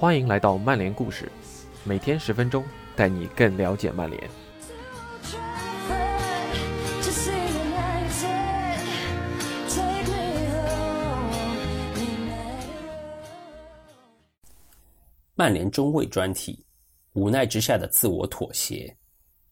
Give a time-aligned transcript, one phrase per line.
[0.00, 1.28] 欢迎来到曼联故事，
[1.82, 2.64] 每天十分钟，
[2.94, 4.30] 带你更了解曼联。
[15.34, 16.64] 曼联中卫专题，
[17.14, 18.96] 无奈之下的自我妥协。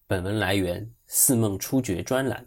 [0.06, 2.46] 本文来源“似梦初觉”专栏。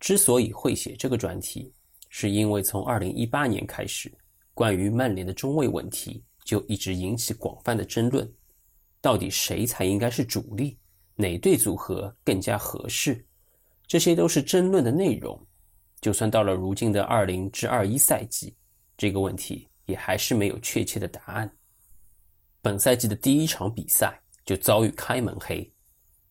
[0.00, 1.70] 之所以会写这个专题，
[2.08, 4.10] 是因为从二零一八年开始。
[4.54, 8.32] 关于曼联的中卫问题，就一直引起广泛的争论。
[9.00, 10.78] 到底谁才应该是主力？
[11.16, 13.26] 哪对组合更加合适？
[13.86, 15.38] 这些都是争论的内容。
[16.00, 18.54] 就算到了如今的二零至二一赛季，
[18.96, 21.50] 这个问题也还是没有确切的答案。
[22.60, 25.70] 本赛季的第一场比赛就遭遇开门黑，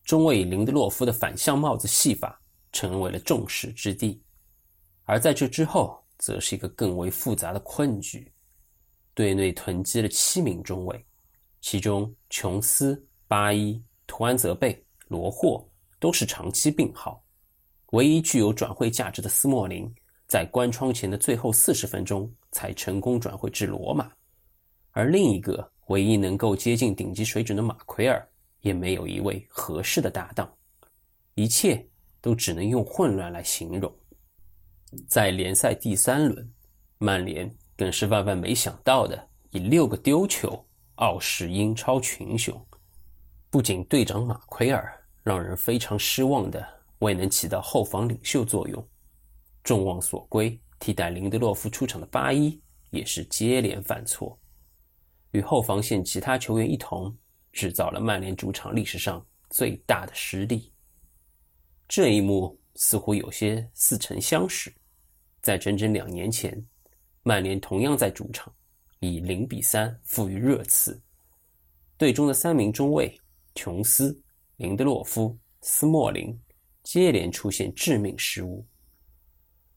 [0.04, 2.40] 中卫林德洛夫的反向帽子戏法
[2.72, 4.20] 成为了众矢之的。
[5.04, 8.32] 而在这之后，则是一个更为复杂的困局。
[9.12, 11.06] 队内囤积了七名中卫，
[11.60, 15.62] 其中琼斯、巴伊、图安泽贝、罗霍
[16.00, 17.22] 都是长期病号。
[17.92, 19.86] 唯一具有转会价值的斯莫林，
[20.26, 24.10] 在关窗前的最后四十分钟才成功转会至罗马。
[24.92, 28.26] 而另一个唯一能够接近顶级水准的马奎尔，
[28.62, 30.50] 也没有一位合适的搭档。
[31.34, 31.86] 一切
[32.22, 33.94] 都只能用混乱来形容。
[35.08, 36.52] 在联赛第三轮，
[36.98, 40.64] 曼联更是万万没想到的以六个丢球
[40.96, 42.66] 傲视英超群雄。
[43.50, 46.66] 不仅队长马奎尔让人非常失望的
[46.98, 48.88] 未能起到后防领袖作用，
[49.62, 54.38] 众望所归替代林德洛夫出场的巴伊也是接连犯错，
[55.30, 57.16] 与后防线其他球员一同
[57.52, 60.72] 制造了曼联主场历史上最大的失利。
[61.86, 64.74] 这一幕似乎有些似曾相识。
[65.44, 66.58] 在整整两年前，
[67.22, 68.50] 曼联同样在主场
[69.00, 70.98] 以零比三负于热刺。
[71.98, 73.14] 队中的三名中卫
[73.54, 74.18] 琼斯、
[74.56, 76.34] 林德洛夫、斯莫林
[76.82, 78.66] 接连出现致命失误。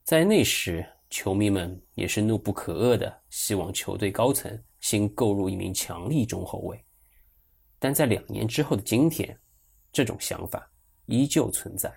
[0.05, 6.81] 在那时，球迷们也是怒不可遏的，希望球队高层新购入一名强力中后卫。
[7.77, 9.37] 但在两年之后的今天，
[9.91, 10.71] 这种想法
[11.07, 11.93] 依旧存在。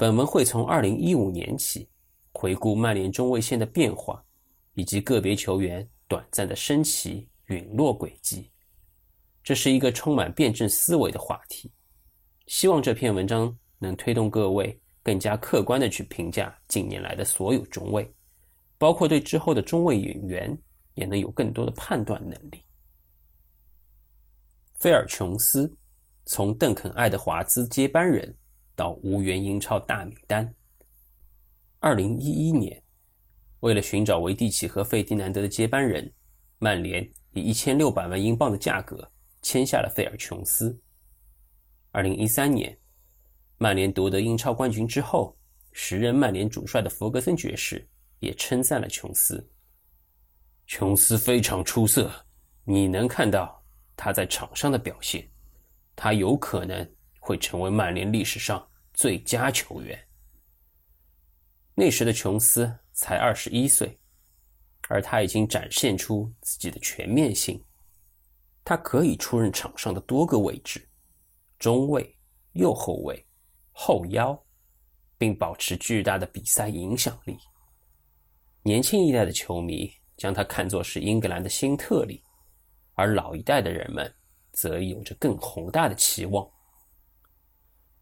[0.00, 1.86] 本文会从二零一五年起
[2.32, 4.24] 回顾曼联中卫线的变化，
[4.72, 8.50] 以及个别球员短暂的升起陨落轨迹。
[9.42, 11.70] 这是一个充满辩证思维的话题。
[12.46, 18.10] 希望这篇文章能推动各位更加客观的去评价近年来的所有中卫，
[18.78, 20.58] 包括对之后的中卫演员
[20.94, 22.64] 也能有更多的判断能力。
[24.78, 25.70] 菲尔琼斯
[26.24, 28.34] 从邓肯·爱德华兹接班人。
[28.80, 30.54] 到无缘英超大名单。
[31.80, 32.82] 二零一一年，
[33.60, 36.10] 为了寻找维蒂奇和费迪南德的接班人，
[36.58, 39.06] 曼联以一千六百万英镑的价格
[39.42, 40.74] 签下了费尔琼斯。
[41.90, 42.74] 二零一三年，
[43.58, 45.36] 曼联夺得英超冠军之后，
[45.72, 47.86] 时任曼联主帅的弗格森爵士
[48.20, 49.46] 也称赞了琼斯
[50.66, 52.10] ：“琼斯非常出色，
[52.64, 53.62] 你能看到
[53.94, 55.30] 他在场上的表现，
[55.94, 58.66] 他有可能会成为曼联历史上。”
[59.00, 59.98] 最佳球员。
[61.74, 63.98] 那时的琼斯才二十一岁，
[64.90, 67.64] 而他已经展现出自己的全面性。
[68.62, 70.86] 他可以出任场上的多个位置：
[71.58, 72.14] 中卫、
[72.52, 73.26] 右后卫、
[73.72, 74.38] 后腰，
[75.16, 77.38] 并保持巨大的比赛影响力。
[78.62, 82.22] 年轻一代的球迷将他看作是英格兰的新特例，
[82.92, 84.14] 而老一代的人们
[84.52, 86.46] 则有着更宏大的期望。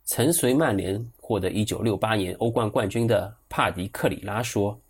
[0.09, 4.81] 曾随曼联获得1968年欧冠冠军的帕迪克里拉说：“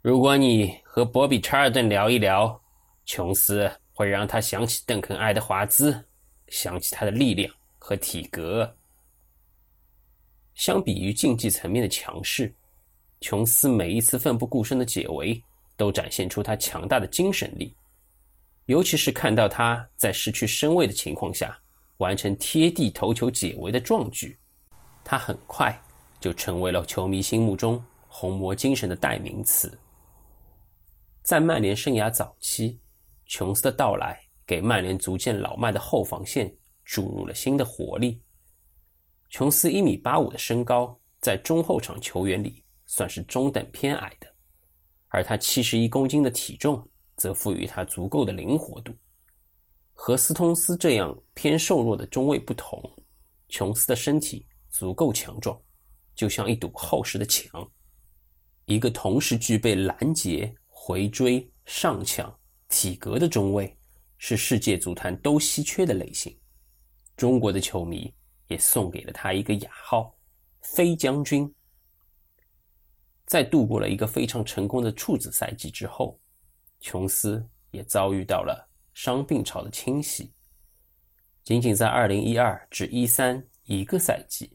[0.00, 2.58] 如果你和博比查尔顿聊一聊，
[3.04, 5.92] 琼斯会让他想起邓肯·爱德华兹，
[6.46, 8.72] 想起他的力量和体格。
[10.54, 12.54] 相比于竞技层面的强势，
[13.20, 15.42] 琼斯每一次奋不顾身的解围，
[15.76, 17.74] 都展现出他强大的精神力，
[18.66, 21.58] 尤其是看到他在失去身位的情况下。”
[21.98, 24.38] 完成贴地头球解围的壮举，
[25.02, 25.78] 他很快
[26.20, 29.78] 就成为了球迷心目中红魔精神的代名词。
[31.22, 32.78] 在曼联生涯早期，
[33.26, 36.54] 琼斯的到来给曼联逐渐老迈的后防线
[36.84, 38.22] 注入了新的活力。
[39.28, 44.32] 琼斯一米八五的身高，在中后场球员里算是中等偏矮的，
[45.08, 48.92] 而他七十一公斤的体重则赋予他足够的灵活度。
[49.98, 52.80] 和斯通斯这样偏瘦弱的中卫不同，
[53.48, 55.58] 琼斯的身体足够强壮，
[56.14, 57.68] 就像一堵厚实的墙。
[58.66, 62.32] 一个同时具备拦截、回追、上抢、
[62.68, 63.76] 体格的中卫
[64.18, 66.38] 是世界足坛都稀缺的类型。
[67.16, 68.12] 中国的球迷
[68.48, 70.14] 也送给了他一个雅号
[70.60, 71.52] “飞将军”。
[73.24, 76.20] 在度过了一个非常成功的处子赛季之后，
[76.80, 80.32] 琼斯也遭遇到了伤病潮的侵袭。
[81.44, 84.50] 仅仅在2012至13一个赛季，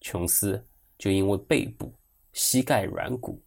[0.00, 0.64] 琼斯
[0.98, 1.92] 就因为背部、
[2.32, 3.42] 膝盖软骨、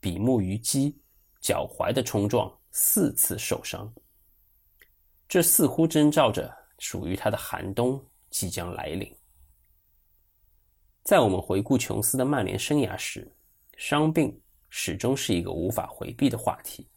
[0.00, 0.98] 比目鱼肌、
[1.38, 3.92] 脚踝的冲撞四次受伤。
[5.28, 9.14] 这似乎征兆着属于他的寒冬即将来临。
[11.02, 13.30] 在我们回顾琼斯的曼联生涯时，
[13.76, 14.34] 伤病
[14.70, 16.88] 始终是一个无法回避的话题。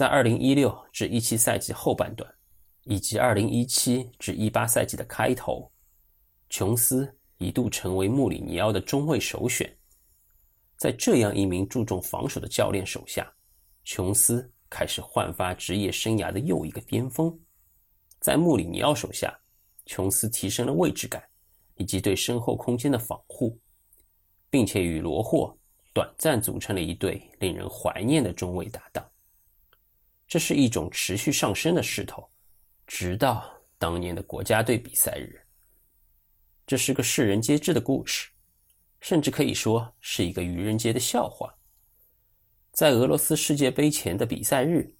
[0.00, 2.34] 在2016至17赛季后半段，
[2.84, 5.70] 以及2017至18赛季的开头，
[6.48, 9.70] 琼斯一度成为穆里尼奥的中卫首选。
[10.78, 13.30] 在这样一名注重防守的教练手下，
[13.84, 17.38] 琼斯开始焕发职业生涯的又一个巅峰。
[18.20, 19.38] 在穆里尼奥手下，
[19.84, 21.22] 琼斯提升了位置感
[21.76, 23.60] 以及对身后空间的防护。
[24.48, 25.54] 并且与罗霍
[25.92, 29.06] 短暂组成了一对令人怀念的中卫搭档。
[30.30, 32.24] 这是一种持续上升的势头，
[32.86, 35.36] 直到当年的国家队比赛日。
[36.68, 38.30] 这是个世人皆知的故事，
[39.00, 41.52] 甚至可以说是一个愚人节的笑话。
[42.70, 44.94] 在俄罗斯世界杯前的比赛日，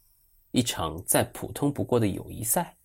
[0.50, 2.76] 一场再普通不过的友谊赛，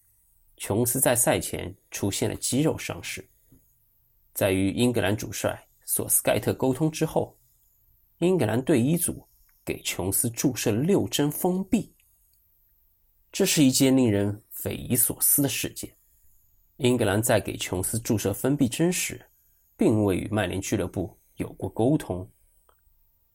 [0.57, 3.27] 琼斯在赛前出现了肌肉伤势，
[4.35, 5.59] 在与英格兰主帅。
[5.83, 7.35] 索斯盖特沟通之后，
[8.19, 9.27] 英格兰队医组
[9.65, 11.94] 给琼斯注射了六针封闭。
[13.35, 15.93] 这是一件令人匪夷所思的事件。
[16.77, 19.19] 英格兰在给琼斯注射封闭针时，
[19.75, 22.25] 并未与曼联俱乐部有过沟通。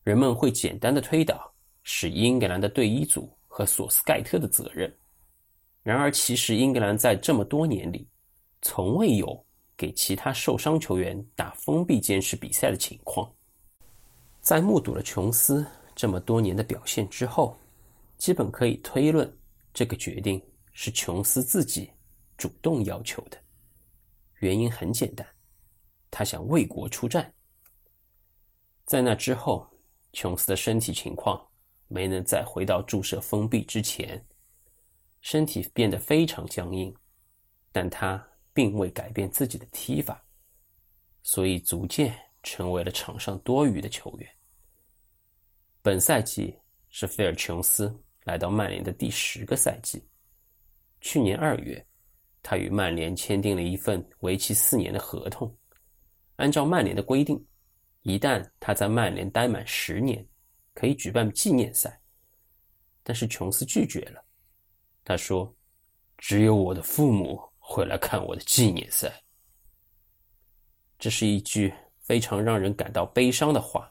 [0.02, 1.52] 人们会简单的推导
[1.82, 4.91] 是英格兰的队医组和索斯盖特的责任。
[5.82, 8.08] 然而，其实英格兰在这么多年里，
[8.62, 9.44] 从未有。
[9.76, 13.31] 给其他受伤球员打封闭监视比赛的情况，
[14.43, 17.56] 在目睹了琼斯这么多年的表现之后，
[18.19, 19.31] 基本可以推论，
[19.72, 21.90] 这个决定是琼斯自己
[22.37, 23.38] 主动要求的。
[24.40, 25.26] 原因很简单，
[26.11, 27.32] 他想为国出战。
[28.84, 29.69] 在那之后，
[30.12, 31.46] 琼斯的身体情况
[31.88, 34.25] 没能再回到注射封闭之前，
[35.20, 36.94] 身体变得非常僵硬，
[37.73, 38.26] 但他。
[38.52, 40.23] 并未改变自己的踢法，
[41.23, 42.12] 所以逐渐
[42.43, 44.28] 成为了场上多余的球员。
[45.81, 46.58] 本赛季
[46.88, 47.96] 是菲尔琼斯
[48.30, 50.00] 来到曼联的第十个赛季。
[51.00, 51.84] 去年二月，
[52.42, 55.52] 他与曼联签订了一份为期四年的合同。
[56.36, 57.44] 按照曼联的规定，
[58.02, 60.24] 一旦他在曼联待满十年，
[60.74, 62.00] 可以举办纪念赛。
[63.02, 64.24] 但是琼斯拒绝了，
[65.04, 65.52] 他说
[66.16, 67.40] ：“只有我的父母。”
[67.72, 69.22] 会来看我的纪念赛。
[70.98, 73.88] 这是一句非常让人感到悲伤的话，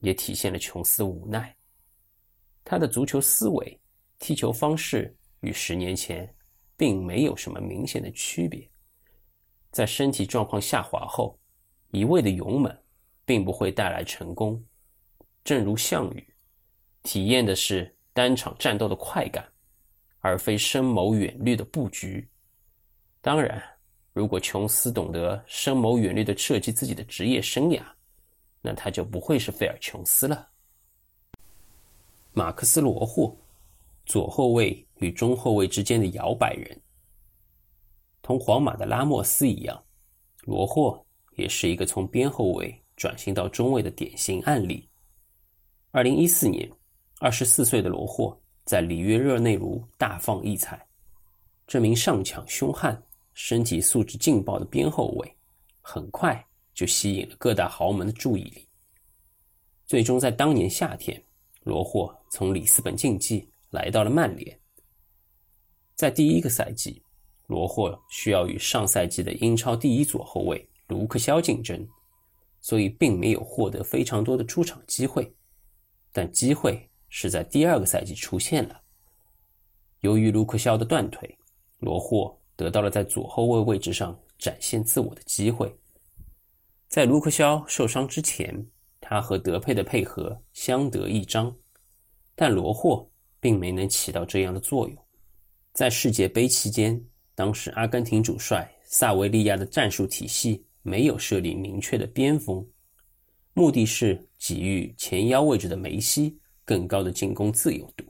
[0.00, 1.56] 也体现了琼斯的无奈。
[2.64, 3.80] 他的足球思维、
[4.18, 6.32] 踢球方式与十年前
[6.76, 8.68] 并没有什么明显的区别。
[9.70, 11.38] 在身体状况下滑后，
[11.90, 12.76] 一味的勇猛
[13.24, 14.62] 并不会带来成功。
[15.42, 16.24] 正如项羽，
[17.02, 19.44] 体验的是单场战斗的快感，
[20.20, 22.28] 而非深谋远虑的布局。
[23.20, 23.62] 当然，
[24.12, 27.82] 如果琼斯懂得深谋远虑的设计自己的职业生涯，
[28.60, 30.51] 那他就不会是费尔琼斯了。
[32.32, 33.36] 马克思·罗霍，
[34.06, 36.80] 左后卫与中后卫之间的摇摆人，
[38.22, 39.82] 同皇马的拉莫斯一样，
[40.42, 41.04] 罗霍
[41.36, 44.88] 也是一个从边后卫转型到中卫的典型案例。
[45.90, 46.70] 二零一四年，
[47.18, 50.86] 二十四岁的罗霍在里约热内卢大放异彩，
[51.66, 53.02] 这名上抢凶悍。
[53.34, 55.36] 身体素质劲爆的边后卫，
[55.80, 58.68] 很快就吸引了各大豪门的注意力。
[59.86, 61.24] 最终在当年夏天，
[61.64, 64.58] 罗霍从里斯本竞技来到了曼联。
[65.94, 67.02] 在第一个赛季，
[67.46, 71.88] 罗霍需要与上赛季的英超第一左后卫卢克肖竞争，
[72.60, 75.34] 所以并没有获得非常多的出场机会。
[76.12, 78.82] 但机会是在第二个赛季出现了。
[80.00, 81.38] 由于卢克肖的断腿，
[81.78, 82.38] 罗霍。
[82.54, 85.74] 得到了在左后卫位置上展现自我的机会。
[86.86, 88.66] 在卢克肖受伤之前，
[89.04, 91.54] 他和德佩的配合相得益彰，
[92.36, 93.06] 但罗霍
[93.40, 94.96] 并没能起到这样的作用。
[95.72, 96.98] 在世界杯期间，
[97.34, 102.64] 当时阿根廷主帅萨维利亚的战术体系没有设立明确的边锋，
[103.54, 108.04] 目的是给予前腰位置的梅西更高的进攻自由度。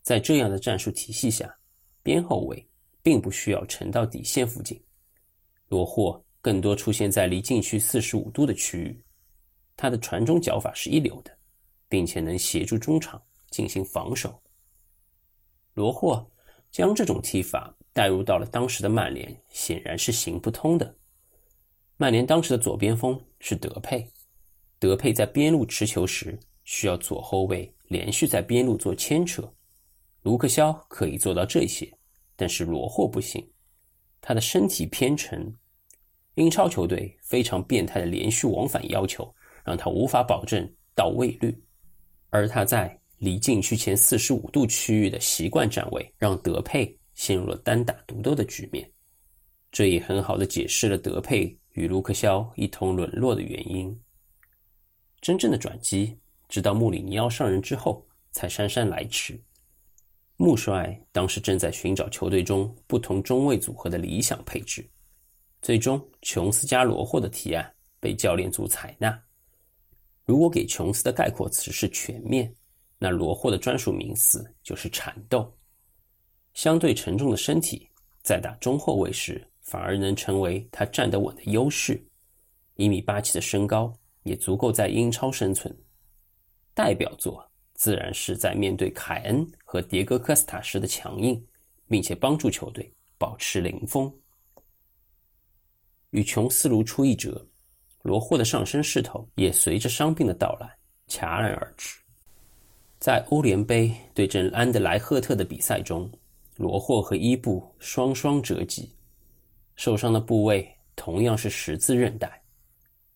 [0.00, 1.54] 在这样的战术体系下，
[2.02, 2.66] 边后卫
[3.02, 4.82] 并不需要沉到底线附近，
[5.68, 9.04] 罗霍更多出现在离禁区四十五度的区域。
[9.80, 11.34] 他的传中脚法是一流的，
[11.88, 14.38] 并且能协助中场进行防守。
[15.72, 16.30] 罗霍
[16.70, 20.94] 将这种踢法带入到了当时的曼联，显然是行不通的。
[21.96, 24.06] 曼联当时的左边锋是德佩，
[24.78, 29.50] 德佩在边路持球时需要左后卫连续在边路做牵扯。
[30.20, 31.90] 卢克肖可以做到这些，
[32.36, 33.50] 但是罗霍不行，
[34.20, 35.50] 他的身体偏沉。
[36.34, 39.34] 英超球队非常变态的连续往返要求，
[39.70, 41.56] 让他无法保证到位率，
[42.30, 48.90] 而他在离禁区前四十五度区域的习惯站位，让德佩陷入了单打独斗的局面。
[49.70, 53.96] 这也很好的解释了德佩与卢克肖一同沦落的原因。
[55.20, 59.40] 真正的转机，直到穆里尼奥上任之后才姗姗来迟。
[60.36, 64.84] 穆帅当时正在寻找球队中不同中卫组合的理想配置，
[65.62, 69.16] 最终琼斯加罗霍的提案被教练组采纳。
[70.24, 72.54] 如果给琼斯的概括词是全面，
[72.98, 75.56] 那罗霍的专属名词就是缠斗。
[76.54, 77.88] 相对沉重的身体，
[78.22, 82.02] 在打中后卫时反而能成为他站得稳的优势。
[82.74, 85.76] 一米八七的身高也足够在英超生存。
[86.74, 87.46] 代表作。
[87.72, 91.42] 自然是在面对凯恩和迭戈科斯塔时的强硬，
[91.88, 94.14] 并且帮助球队保持零封。
[96.10, 97.48] 与琼斯如出一辙，
[98.02, 100.68] 罗霍的上升势头也随着伤病的到来
[101.08, 101.98] 戛然而止。
[102.98, 106.10] 在欧联杯对阵安德莱赫特的比赛中，
[106.56, 108.94] 罗霍和伊布双双折戟，
[109.76, 112.42] 受伤的部位同样是十字韧带。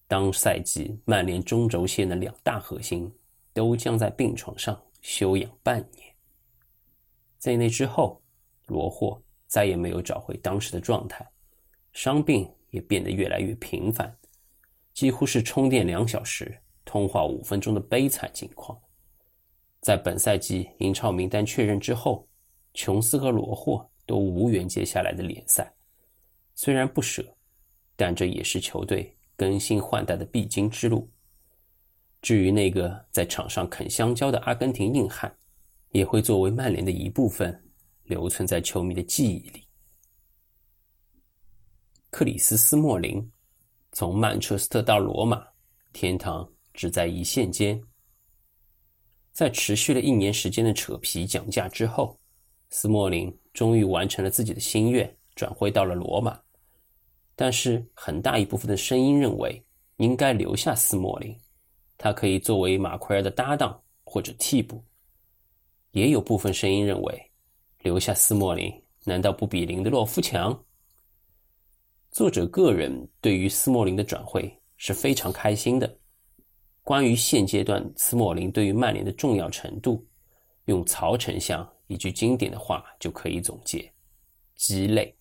[0.06, 3.12] 当赛季曼联中轴线的两大核心。
[3.54, 6.12] 都将在病床上休养半年。
[7.38, 8.20] 在那之后，
[8.66, 11.24] 罗霍再也没有找回当时的状态，
[11.92, 14.12] 伤病也变得越来越频繁，
[14.94, 18.80] 几乎是充电两小时，通话五分钟的悲惨境况。
[19.80, 22.26] 在本赛季英超名单确认之后，
[22.72, 25.70] 琼斯和罗霍都无缘接下来的联赛。
[26.54, 27.36] 虽然不舍，
[27.96, 31.10] 但这也是球队更新换代的必经之路。
[32.22, 35.36] 至于那个在场上啃香蕉的阿根廷硬汉，
[35.90, 37.62] 也会作为曼联的一部分
[38.04, 39.64] 留存在球迷的记忆里。
[42.10, 43.30] 克里斯·斯莫林
[43.94, 45.46] 从曼彻斯特到罗马，
[45.92, 47.80] 天堂只在一线间。
[49.32, 52.18] 在持续了一年时间的扯皮讲价之后，
[52.70, 56.36] 斯莫林终于完成了自己的心愿，转会到了罗马。
[57.36, 59.64] 但是很大一部分的声音认为，
[59.98, 61.32] 应该留下斯莫林。
[61.96, 64.84] 他可以作为马奎尔的搭档或者替补，
[65.92, 67.30] 也有部分声音认为，
[67.78, 68.72] 留下斯莫林
[69.04, 70.64] 难道不比林德洛夫强？
[72.14, 75.98] 作者个人对于斯莫林的转会是非常开心的。
[76.84, 80.06] 关于现阶段斯莫林对于曼联的重要程度，
[80.66, 83.92] 用曹丞相一句经典的话就可以总结：
[84.54, 85.12] 鸡肋，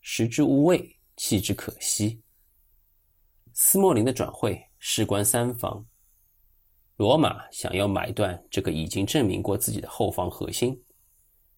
[0.00, 2.20] 食之无味，弃之可惜。
[3.52, 5.86] 斯莫林的转会事关三方。
[6.96, 10.76] 罗马想要买断这个已经证明过自己的后防核心，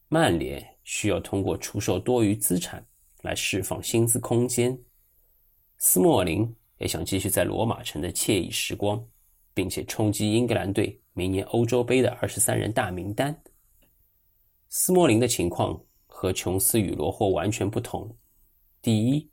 [0.09, 2.87] 曼联需要通过出售多余资产
[3.27, 4.79] 来释放薪资空间。
[5.77, 9.05] 斯莫林也想继续在罗马城的惬意时光，
[9.53, 13.37] 并且冲击英格兰队明年欧洲杯的二十三人大名单。
[14.69, 18.17] 斯莫林的情况和琼斯与罗霍完全不同。
[18.81, 19.29] 第一，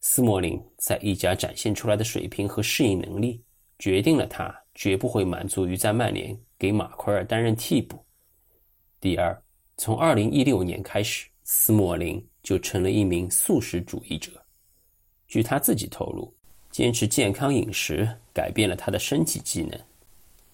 [0.00, 3.42] 斯莫林在意甲展现出来的水平和适应能力，
[3.78, 4.54] 决定了他。
[4.72, 8.02] 绝不会满足于在曼联给马奎尔担任替补。
[8.98, 9.42] 第二，
[9.76, 14.30] 从二零一六年开始，斯莫林就成了一名素食主义者。
[15.26, 16.32] 据他自己透露，
[16.70, 19.76] 坚持健康饮食改变了他的身体机能，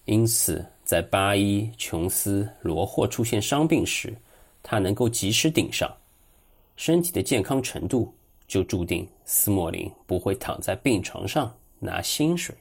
[0.07, 4.17] 因此在巴伊、琼斯、罗霍出现伤病时，
[4.63, 5.95] 他能够及时顶上。
[6.77, 8.15] 身体的健康程度
[8.49, 12.57] 就注定斯莫林不会躺在病床上拿薪水。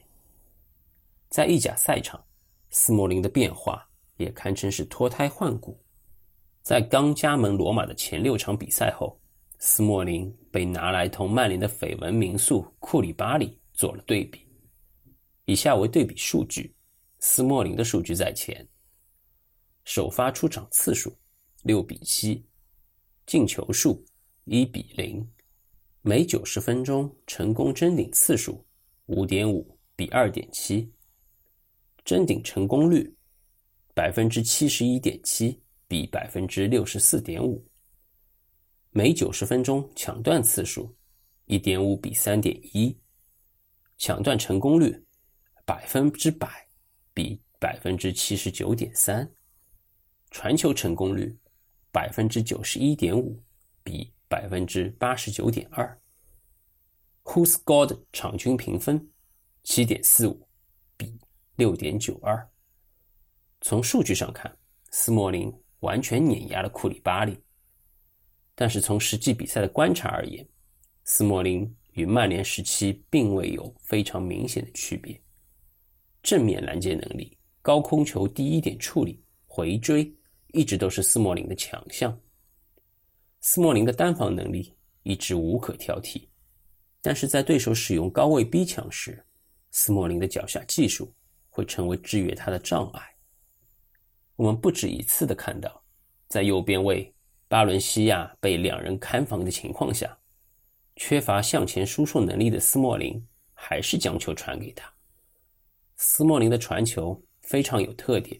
[1.30, 2.22] 在意甲赛场，
[2.68, 3.88] 斯莫林的变化
[4.18, 5.74] 也堪称是脱胎换骨。
[6.66, 9.16] 在刚加盟罗马的前六场比赛后，
[9.60, 14.44] 斯莫林被拿来同曼联的绯闻名宿库里巴里做了对比。
[15.44, 16.74] 以下为对比数据：
[17.20, 18.66] 斯莫林的数据在前，
[19.84, 21.16] 首发出场次数
[21.62, 22.44] 六比七，
[23.26, 24.04] 进球数
[24.46, 25.24] 一比零，
[26.02, 28.66] 每九十分钟成功争顶次数
[29.06, 30.92] 五点五比二点七。
[32.04, 33.08] 争顶成功率
[33.94, 37.66] 百分之七十一点七，比百分之六十四点五。
[38.90, 40.94] 每九十分钟抢断次数
[41.44, 42.98] 一点五比三点一，
[43.98, 45.04] 抢断成功率
[45.64, 46.66] 百分之百
[47.12, 49.30] 比百分之七十九点三，
[50.30, 51.36] 传球成功率
[51.92, 53.42] 百分之九十一点五
[53.82, 56.00] 比百分之八十九点二。
[57.24, 59.10] Who scored 场均评分
[59.62, 60.48] 七点四五
[60.96, 61.18] 比
[61.56, 62.48] 六点九二。
[63.60, 64.56] 从数据上看，
[64.90, 67.38] 斯莫林完全碾压了库里巴利。
[68.54, 70.46] 但是从实际比赛的观察而言，
[71.04, 75.20] 斯莫林与曼联时期并未有非常明显的区别。
[76.22, 80.12] 正面拦截能力、高空球第一点处理、回追，
[80.48, 82.18] 一直都是斯莫林的强项。
[83.40, 86.26] 斯莫林的单防能力一直无可挑剔，
[87.00, 89.24] 但是在对手使用高位逼抢时，
[89.70, 91.14] 斯莫林的脚下技术
[91.48, 93.15] 会成为制约他的障碍。
[94.36, 95.82] 我们不止一次的看到，
[96.28, 97.12] 在右边位。
[97.48, 100.18] 巴伦西亚被两人看防的情况下，
[100.96, 103.24] 缺乏向前输送能力的斯莫林
[103.54, 104.92] 还是将球传给他。
[105.94, 108.38] 斯莫林的传球非常有特点，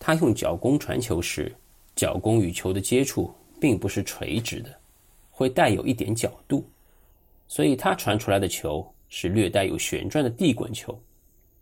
[0.00, 1.54] 他用脚弓传球时，
[1.94, 4.76] 脚弓与球的接触并不是垂直的，
[5.30, 6.68] 会带有一点角度，
[7.46, 11.00] 所以他传出来的球是略带有旋转的地滚球，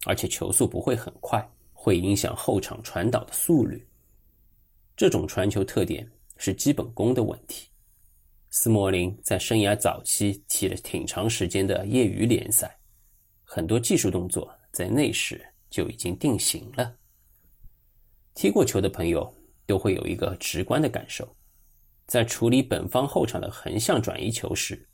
[0.06, 1.46] 而且球速不会很快，
[1.82, 3.86] 会影响后场传导的速率。
[4.96, 6.06] 这种传球特点。
[6.42, 7.68] 是基本功的问题。
[8.48, 12.74] 斯莫林在生涯早期踢了挺长时间的业余联赛，
[13.44, 16.96] 很多技术动作在那时就已经定型了。
[18.32, 19.30] 踢过球的朋友
[19.66, 21.28] 都会有一个直观的感受：
[22.06, 24.88] 在处理本方后场的横向转移球时，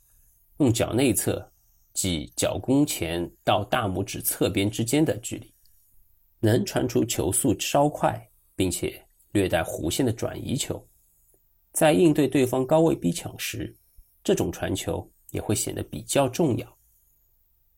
[0.57, 1.49] 用脚内侧，
[1.93, 5.49] 即脚弓前到大拇指侧边之间的距离，
[6.39, 10.85] 能传出球速稍快并且略带弧线的转移球。
[11.71, 13.75] 在应对对方高位逼抢时，
[14.23, 16.77] 这种传球也会显得比较重要。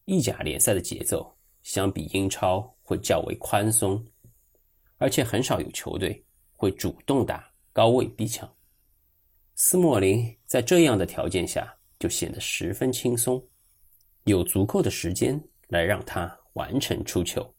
[0.06, 4.04] 意甲联赛的节奏相比英超会较为宽松，
[4.98, 8.50] 而且很少有球队会主动打高位逼抢。
[9.56, 13.46] 斯莫林在这样的条件下就显得十分轻松，
[14.24, 17.54] 有足够的时间来让他完成出球，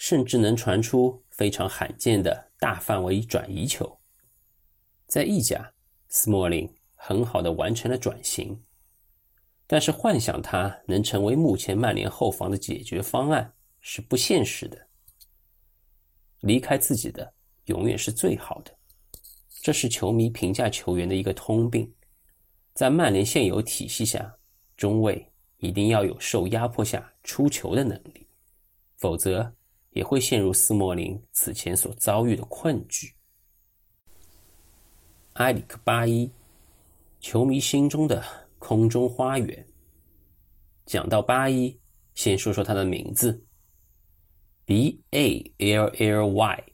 [0.00, 4.00] 甚至能传出非常罕见的大范围转移球。
[5.06, 5.70] 在意甲，
[6.08, 8.58] 斯莫林很好的完成了转型，
[9.66, 14.88] 但是幻想他能成为目前曼联后防的解决方案是不现实的。
[16.40, 17.34] 离开自己的
[17.66, 18.74] 永远是最好的，
[19.60, 21.92] 这是球迷评价球员的一个通病。
[22.72, 24.34] 在曼联现有体系下，
[24.78, 28.26] 中卫一定要有受压迫下出球的能力，
[28.96, 29.54] 否则
[29.90, 33.12] 也会陷入斯莫林此前所遭遇的困局。
[35.34, 36.30] 埃里克·巴伊，
[37.20, 38.22] 球迷心中的
[38.58, 39.66] 空中花园。
[40.84, 41.78] 讲到巴伊，
[42.14, 43.46] 先说说他的名字
[44.64, 46.64] ，B A L L Y，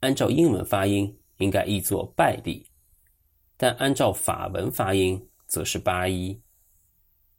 [0.00, 2.68] 按照英文发音应该译作拜利，
[3.56, 6.40] 但按照法文发音则是巴伊。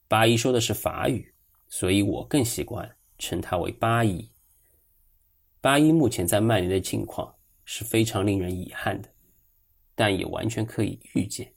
[0.07, 1.33] 巴伊说的是法语，
[1.67, 4.30] 所以我更习惯称他为巴伊。
[5.61, 9.09] 巴伊目前在曼联的境况是非常令人遗憾的。
[9.93, 11.53] 但也完全可以预见。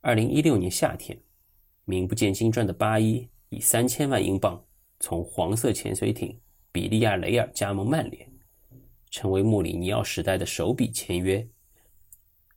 [0.00, 1.20] 二零一六年夏天，
[1.84, 4.64] 名不见经传的巴伊以三千万英镑
[5.00, 6.40] 从黄色潜水艇
[6.72, 8.26] 比利亚雷尔加盟曼联，
[9.10, 11.46] 成为穆里尼奥时代的首笔签约。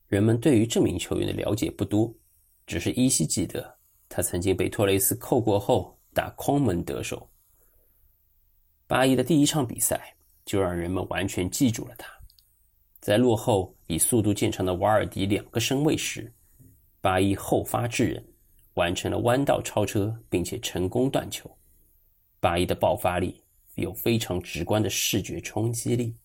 [0.08, 2.15] 人们对于这名球员的了解不多，
[2.65, 7.30] 只是依稀记得他曾经被托雷斯扣过后打空门得手。
[8.88, 12.10] 巴伊的第一场比赛就让人们完全记住了他。
[13.02, 16.34] 在落后以速度见长的瓦尔迪两个身位时，
[17.02, 18.26] 巴伊后发制人，
[18.76, 21.50] 完成了弯道超车，并且成功断球。
[22.39, 23.43] 巴伊的爆发力
[23.76, 26.15] 有非常直观的视觉冲击力，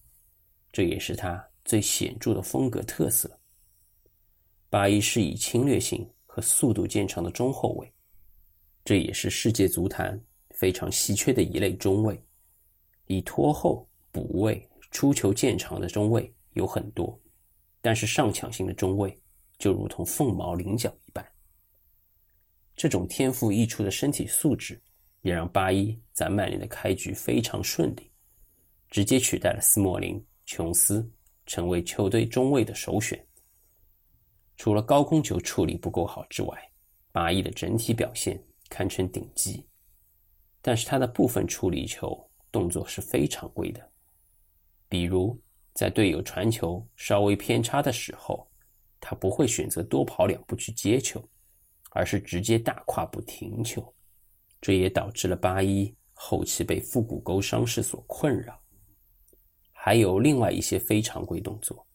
[0.70, 3.28] 这也是他最显著的风格特色。
[4.70, 7.92] 巴伊是以侵略性和速度见长的中后卫，
[8.84, 10.20] 这也是世界足坛
[10.50, 12.20] 非常稀缺的一类中卫。
[13.12, 16.32] 以拖后、补位、出球见长的中卫。
[16.54, 17.18] 有很多，
[17.80, 19.18] 但是上抢型的中卫
[19.56, 21.26] 就如同凤毛麟角一般。
[22.76, 24.78] 这种天赋异出的身体素质，
[25.22, 28.10] 也让巴伊在曼联的开局非常顺利，
[28.90, 31.10] 直接取代了斯莫林、琼斯，
[31.46, 33.18] 成为球队中卫的首选。
[34.58, 36.70] 除了高空球处理不够好之外，
[37.12, 39.66] 巴伊的整体表现堪称顶级。
[40.60, 43.90] 但是他的部分处理球动作是非常规的，
[44.88, 45.36] 比如。
[45.74, 48.46] 在队友传球稍微偏差的时候，
[49.00, 51.26] 他不会选择多跑两步去接球，
[51.92, 53.94] 而是直接大跨步停球。
[54.60, 58.60] 这也导致了八一后期被腹股沟伤势所困扰。
[59.72, 61.86] 还有另外一些非常规动作，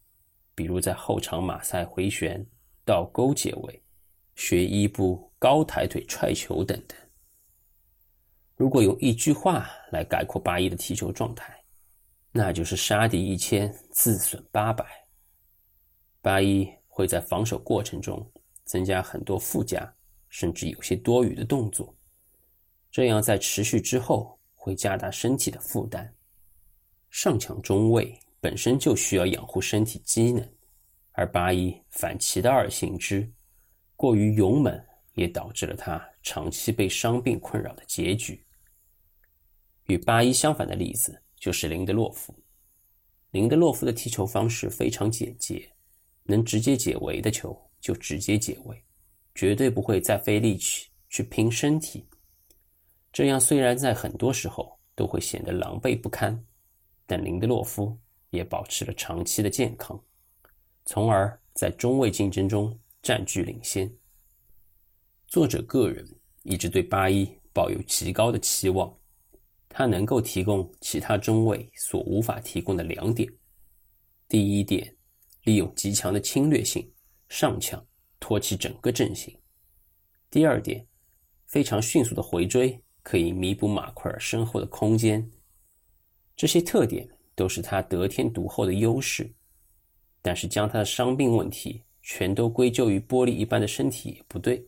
[0.55, 2.43] 比如在后场马赛回旋、
[2.83, 3.83] 倒钩解围、
[4.33, 6.97] 学伊布高抬腿踹球等等。
[8.57, 11.55] 如果用一句话来概括巴伊的踢球状态，
[12.31, 14.83] 那就是杀敌一千，自损八百。
[16.23, 18.27] 巴伊会在防守过程中
[18.65, 19.87] 增加很多附加，
[20.29, 21.95] 甚至有些多余的动作，
[22.89, 26.11] 这样在持续之后会加大身体的负担。
[27.11, 30.43] 上抢中卫本身就需要养护身体机能，
[31.11, 33.31] 而八一反其道而行之，
[33.95, 38.43] 过于勇猛，也导致了他长期被伤病困扰的结局。
[39.87, 42.33] 与巴伊相反的例子就是林德洛夫。
[43.31, 45.69] 林德洛夫的踢球方式非常简洁，
[46.23, 48.83] 能直接解围的球就直接解围，
[49.35, 52.05] 绝对不会再费力气去拼身体。
[53.11, 56.45] 这样虽然在很多时候都会显得狼狈不堪，
[57.05, 57.97] 但林德洛夫
[58.29, 60.01] 也保持了长期的健康，
[60.85, 63.91] 从而在中卫竞争中占据领先。
[65.27, 66.05] 作者个人
[66.43, 68.93] 一直对巴伊抱有极高的期望。
[69.77, 73.31] 他能够提供其他中卫所无法提供的两点：
[74.27, 74.91] 第一点，
[75.43, 76.91] 利用极强的侵略性
[77.29, 77.85] 上抢
[78.19, 79.31] 托起整个阵型；
[80.31, 80.83] 第二点，
[81.45, 85.23] 非常迅速的回追可以弥补马奎尔身后的空间。
[86.35, 89.31] 这些特点都是他得天独厚的优势，
[90.23, 94.67] 但是将他的伤病问题全都归咎于玻璃一般的身体也不对。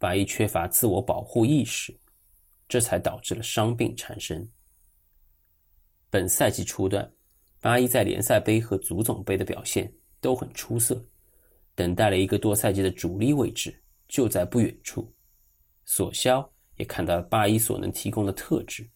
[0.00, 1.96] 巴伊缺乏自我保护意识。
[2.68, 4.46] 这才导致了伤病产生。
[6.10, 7.08] 本赛季初段，
[7.60, 11.04] 巴伊在联赛杯和足总杯的表现都很出色，
[11.74, 15.12] 等待了一个多赛季的主力位置就在不远处。
[15.84, 18.88] 索肖也看到了巴伊所能提供的特质，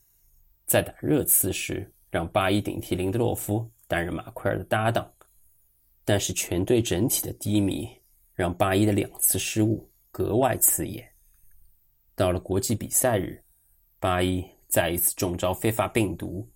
[0.67, 5.13] 在打热刺时让巴伊顶替林德洛夫担任马奎尔的搭档，
[6.05, 7.89] 但是全队整体的低迷
[8.35, 11.09] 让巴伊的两次失误格外刺眼。
[12.15, 13.41] 到了国际比赛日。
[14.01, 16.49] 巴伊再一次中招非法病毒，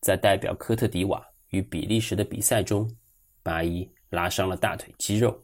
[0.00, 2.86] 在代表科特迪瓦与比利时的比赛中，
[3.42, 5.42] 巴伊拉伤了大腿肌肉。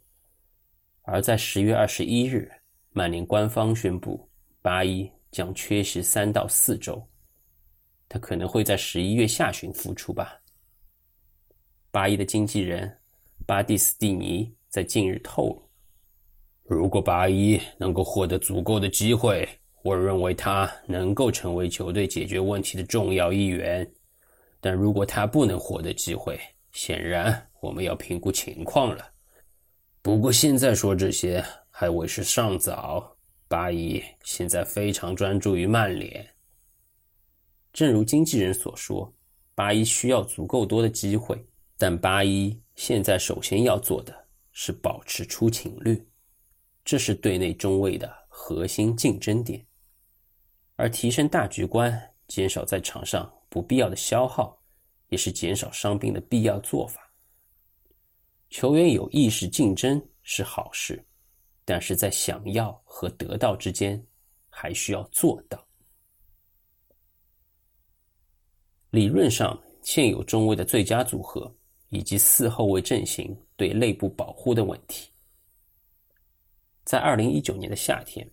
[1.05, 2.53] 而在十月二十一日，
[2.91, 4.29] 曼联官方宣布，
[4.61, 7.03] 巴伊将缺席三到四周，
[8.11, 10.39] 他可能会在十一月下旬复出吧。
[11.91, 12.99] 巴伊的经纪人
[13.47, 15.63] 巴蒂斯蒂尼在近日透露，
[16.65, 19.49] 如果巴伊能够获得足够的机会。
[19.83, 23.89] 我认为他能够成为球队解决问题的重要一员，
[24.61, 26.39] 但如果他不能获得机会，
[26.71, 29.11] 显然我们要评估情况了。
[30.01, 33.17] 不过现在说这些还为时尚早。
[33.49, 36.27] 巴伊现在非常专注于曼联。
[37.71, 39.13] 正如经纪人所说，
[39.55, 41.37] 巴伊需要足够多的机会，
[41.77, 46.03] 但巴伊现在首先要做的是保持出勤率，
[46.83, 49.63] 这是队内中卫的核心竞争点。
[50.83, 54.61] 而提升大局观，减少在场上不必要的消耗，
[55.11, 57.09] 也是减少伤病的必要做法。
[58.51, 61.01] 球员有意识竞争是好事，
[61.65, 64.05] 但是在想要和得到之间，
[64.49, 65.65] 还需要做到。
[68.91, 71.55] 理论上，现有中卫的最佳组合
[71.91, 75.13] 以及四后卫阵型对内部保护的问题，
[76.83, 78.29] 在二零一九年的夏天。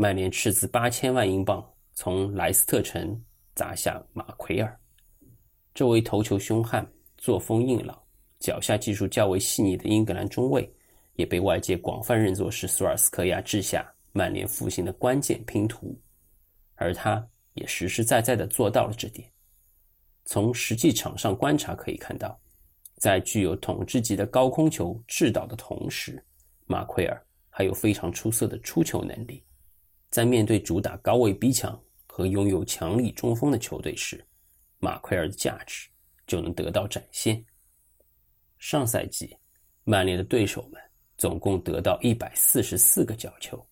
[0.00, 1.60] 曼联斥资八千万英镑
[2.00, 3.20] 从莱斯特城
[3.56, 4.78] 砸下马奎尔，
[5.74, 8.00] 这位头球凶悍、作风硬朗、
[8.38, 10.72] 脚下技术较为细腻的英格兰中卫，
[11.14, 16.00] 也被外界广泛认作是索尔斯克亚治下曼联复兴的关键拼图，
[16.76, 19.28] 而他也实实在在地做到了这点。
[20.24, 22.38] 从实际场上观察可以看到，
[22.98, 26.24] 在具有统治级的高空球制导的同时，
[26.64, 29.42] 马奎尔还有非常出色的出球能力。
[30.10, 31.78] 在面对主打高位逼抢
[32.18, 34.26] 和拥有强力中锋的球队时，
[34.80, 35.88] 马奎尔的价值
[36.26, 37.46] 就能得到展现。
[38.58, 39.36] 上赛季，
[39.84, 40.82] 曼联的对手们
[41.16, 43.64] 总共得到一百四十四个角球，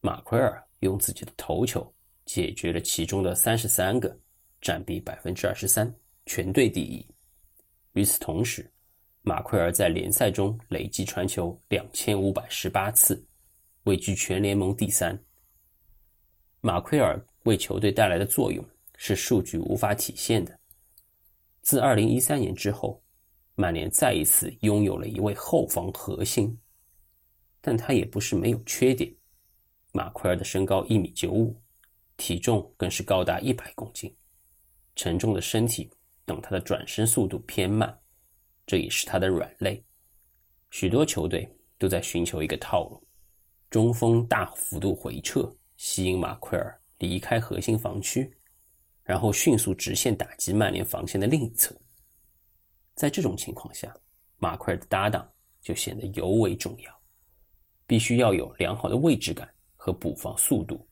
[0.00, 1.94] 马奎尔用自己的头球
[2.24, 4.18] 解决了其中的三十三个，
[4.62, 5.94] 占比百分之二十三，
[6.24, 7.06] 全队第一。
[7.92, 8.72] 与此同时，
[9.20, 13.22] 马奎尔在联赛中累计传球两千五百十八次，
[13.82, 15.22] 位居全联盟第三。
[16.62, 18.64] 马奎尔为球队带来的作用
[18.96, 20.58] 是数据无法体现的。
[21.62, 23.02] 自2013年之后，
[23.54, 26.58] 曼联再一次拥有了一位后防核心，
[27.60, 29.14] 但他也不是没有缺点。
[29.92, 31.60] 马奎尔的身高一米九五，
[32.16, 34.14] 体重更是高达一百公斤，
[34.94, 35.90] 沉重的身体
[36.24, 37.98] 等他的转身速度偏慢，
[38.66, 39.84] 这也是他的软肋。
[40.70, 43.02] 许多球队都在寻求一个套路：
[43.68, 48.34] 中锋大幅度回撤，吸引马奎尔离开核心防区，
[49.02, 51.76] 然后迅速直线打击曼联防线的另一侧。
[52.94, 53.94] 在这种情况下，
[54.38, 57.00] 马奎尔的搭档就显得尤为重要，
[57.86, 59.46] 必须要有良好的位置感。
[59.82, 60.86] 和补防速度，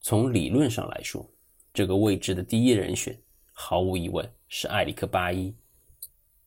[0.00, 1.26] 从理论上来说，
[1.72, 3.18] 这个位置的第一人选
[3.52, 5.56] 毫无疑问是埃里克巴伊。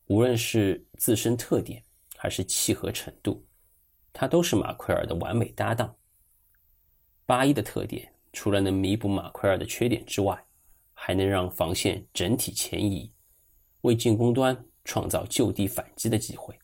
[0.06, 1.84] 无论是自身特点
[2.16, 3.44] 还是契合程度，
[4.14, 5.98] 他都是马奎尔的完美搭档。
[7.26, 10.38] 巴伊的特点除了能弥补马奎尔的缺点之外，
[10.94, 13.12] 还能让防线整体前移，
[13.82, 16.58] 为进攻端创造就地反击的机会。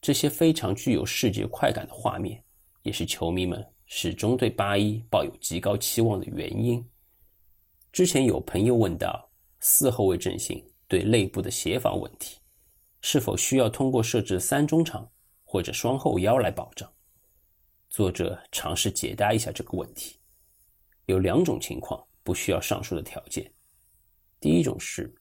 [0.00, 2.42] 这些非常具有视觉快感的画面，
[2.82, 3.64] 也是球迷们。
[3.94, 6.82] 始终对八一抱有极高期望的原因。
[7.92, 9.30] 之前有朋友问到
[9.60, 12.38] 四后卫阵型对内部的协防问题，
[13.02, 15.06] 是否需要通过设置三中场
[15.44, 16.90] 或者双后腰来保障？
[17.90, 20.16] 作者尝试解答一下这个问题。
[21.06, 23.50] 有两种情况不需要上述的条件。
[24.40, 25.12] 第一种是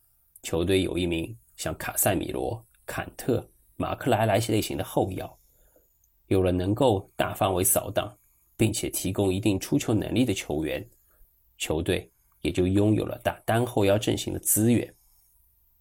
[0.44, 5.40] 球队有一名像卡塞米罗、坎特、马克莱莱类型的后腰，
[6.28, 8.16] 有了能够大范围扫荡。
[8.58, 10.88] 并且提供一定出球能力的球员，
[11.58, 12.08] 球队
[12.42, 14.96] 也就拥有了打单后腰阵型的资源。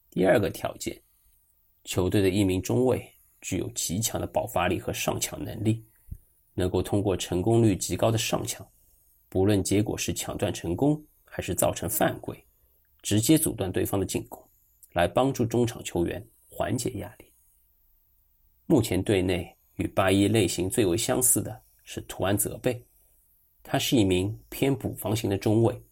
[0.09, 0.99] 第二个条件，
[1.85, 3.07] 球队的一名中卫
[3.43, 5.85] 具有极强的爆发力和上抢能力，
[6.55, 8.67] 能够通过成功率极高的上抢，
[9.31, 12.37] 不论结果是抢断成功还是造成犯规，
[13.01, 14.47] 直接阻断对方的进攻，
[14.93, 17.25] 来帮助中场球员缓解压力。
[18.67, 21.63] 目前队内与八一类型最为相似的。
[21.93, 22.81] 是图安泽贝，
[23.65, 25.83] 他是一名偏补防型的中卫，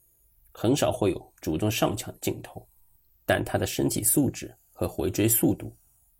[0.52, 2.64] 很少会有主动上抢的镜头，
[3.26, 5.76] 但他的身体素质和回追速度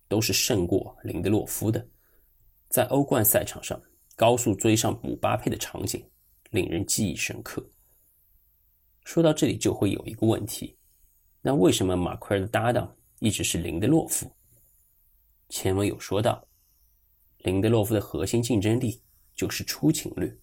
[0.09, 1.87] 都是胜过林德洛夫的。
[2.67, 3.81] 在欧冠赛场上
[4.17, 6.03] 高速追上姆巴佩的场景
[6.49, 7.67] 令人记忆深刻。
[9.03, 10.77] 说到这里就会有一个问题，
[11.41, 14.31] 那为什么马奎尔的搭档一直是林德洛夫？
[15.49, 16.47] 前文有说到，
[17.39, 19.01] 林德洛夫的核心竞争力。
[19.35, 20.37] 就是出勤率，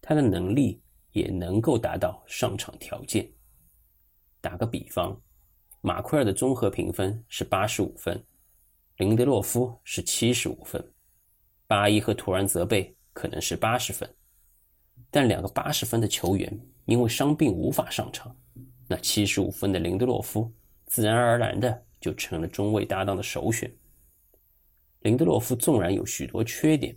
[0.00, 0.80] 他的能力
[1.12, 3.30] 也能够达到上场条件。
[4.40, 5.20] 打个比方，
[5.82, 8.24] 马奎尔的综合评分是八十五分，
[8.96, 10.82] 林德洛夫是七十五分，
[11.66, 14.10] 巴伊和图兰泽贝可能是八十分。
[15.16, 18.36] 但两个八十分的球员因为伤病无法上场，
[18.86, 20.52] 那七十五分的林德洛夫
[20.84, 23.74] 自然而然的就成了中卫搭档的首选。
[25.00, 26.94] 林德洛夫纵然有许多缺点。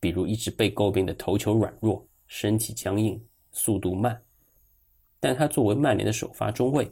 [0.00, 4.20] 比如一直被诟病的头球软弱、身体僵硬、速度慢，
[5.20, 6.90] 但他作为曼联的首发中卫，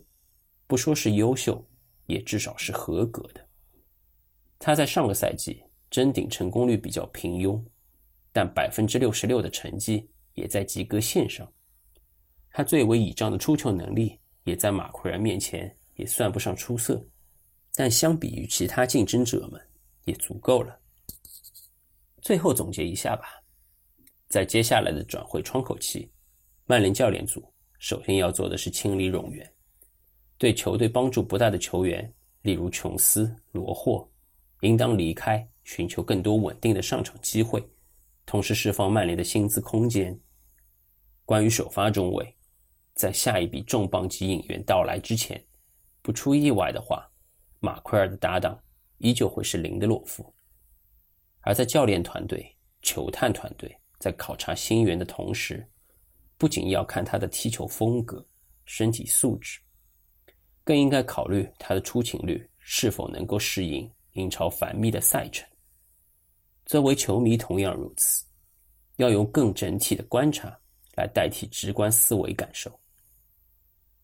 [0.68, 1.60] 不说是优秀，
[2.06, 3.44] 也至少是合格的。
[4.60, 7.60] 他在上个赛季争顶成功率比较平庸，
[8.32, 11.46] 但百分之六十六的成绩也在及格线上。
[12.50, 17.04] 他最为倚仗的出球能力也在马奎尔面前也算不上出色，
[17.74, 19.60] 但相比于其他竞争者们
[20.04, 20.78] 也足够了。
[22.22, 23.24] 最后总结一下吧，
[24.28, 26.10] 在接下来的转会窗口期，
[26.64, 29.52] 曼联教练组首先要做的是清理冗员，
[30.38, 32.10] 对球队帮助不大的球员，
[32.42, 34.10] 例如琼斯、罗霍，
[34.62, 37.62] 应当离开，寻求更多稳定的上场机会，
[38.24, 40.18] 同时释放曼联的薪资空间。
[41.26, 42.34] 关于首发中卫，
[42.94, 45.44] 在下一笔重磅级引援到来之前，
[46.00, 47.04] 不出意外的话，
[47.58, 48.56] 马奎尔的搭档
[48.98, 50.32] 依旧会是林德洛夫。
[51.40, 55.68] 而在教练团队、球探团队在考察新援的同时，
[56.38, 58.24] 不仅要看他的踢球风格、
[58.64, 59.58] 身体素质，
[60.62, 65.44] 更应该考虑他的出勤率是否能够适应英超繁密的赛程。
[66.66, 68.24] 作为球迷同样如此，
[68.98, 70.56] 要用更整体的观察
[70.96, 72.76] 来代替直观思维感受。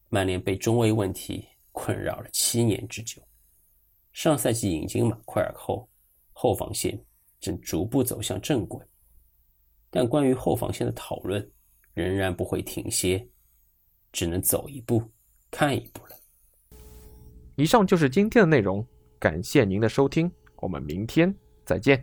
[0.09, 3.21] 曼联被中卫问题困扰了七年之久，
[4.13, 5.89] 上赛季引进马奎尔后，
[6.33, 6.97] 后防线。
[7.41, 8.81] 正逐步走向正轨，
[9.91, 11.45] 但关于后防线的讨论
[11.93, 13.27] 仍然不会停歇，
[14.13, 15.03] 只能走一步
[15.51, 16.17] 看一步了。
[17.57, 18.87] 以上就是今天的内容，
[19.19, 21.35] 感谢您的收听，我们明天
[21.67, 22.01] 再见。